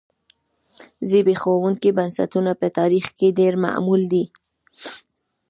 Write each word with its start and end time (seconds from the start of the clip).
زبېښونکي 1.09 1.89
بنسټونه 1.97 2.51
په 2.61 2.67
تاریخ 2.77 3.05
کې 3.17 3.27
ډېر 3.39 3.53
معمول 3.63 4.01
دي 4.13 4.25